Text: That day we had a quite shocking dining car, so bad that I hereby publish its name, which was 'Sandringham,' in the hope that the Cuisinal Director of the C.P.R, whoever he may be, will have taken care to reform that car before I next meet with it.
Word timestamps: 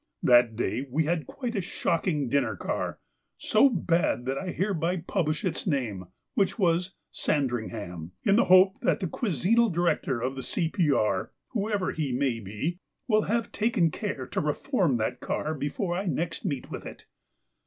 That 0.23 0.55
day 0.55 0.87
we 0.89 1.03
had 1.03 1.21
a 1.21 1.25
quite 1.25 1.63
shocking 1.63 2.27
dining 2.27 2.57
car, 2.57 2.97
so 3.37 3.69
bad 3.69 4.25
that 4.25 4.35
I 4.35 4.49
hereby 4.49 4.97
publish 5.05 5.45
its 5.45 5.67
name, 5.67 6.05
which 6.33 6.57
was 6.57 6.95
'Sandringham,' 7.11 8.11
in 8.23 8.35
the 8.35 8.45
hope 8.45 8.79
that 8.79 8.99
the 8.99 9.05
Cuisinal 9.05 9.69
Director 9.71 10.19
of 10.19 10.35
the 10.35 10.41
C.P.R, 10.41 11.31
whoever 11.49 11.91
he 11.91 12.11
may 12.13 12.39
be, 12.39 12.79
will 13.07 13.25
have 13.29 13.51
taken 13.51 13.91
care 13.91 14.25
to 14.25 14.41
reform 14.41 14.97
that 14.97 15.19
car 15.19 15.53
before 15.53 15.95
I 15.95 16.07
next 16.07 16.45
meet 16.45 16.71
with 16.71 16.83
it. 16.87 17.05